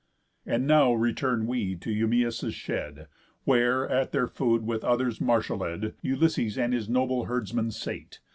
And 0.47 0.65
now 0.65 0.93
return 0.93 1.45
we 1.45 1.75
to 1.75 1.91
Eumæus' 1.93 2.51
shed, 2.55 3.07
Where, 3.43 3.87
at 3.87 4.11
their 4.11 4.25
food 4.27 4.65
with 4.65 4.83
others 4.83 5.19
marshalléd, 5.19 5.93
Ulysses 6.01 6.57
and 6.57 6.73
his 6.73 6.89
noble 6.89 7.25
herdsman 7.25 7.69
sate. 7.69 8.19